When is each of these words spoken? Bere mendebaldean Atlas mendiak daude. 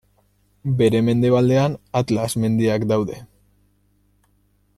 Bere 0.79 1.01
mendebaldean 1.09 1.77
Atlas 2.01 2.31
mendiak 2.47 2.89
daude. 2.93 3.23